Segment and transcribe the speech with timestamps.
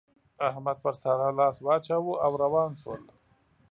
[0.47, 3.01] احمد پر سارا لاس واچاوو او روان شول.